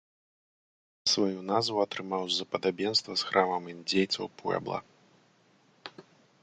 [1.11, 4.79] Сваю назву атрымаў з-за падабенства з храмам індзейцаў-пуэбла.